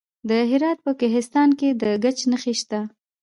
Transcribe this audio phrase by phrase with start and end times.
[0.29, 2.79] د هرات په کهسان کې د ګچ نښې شته.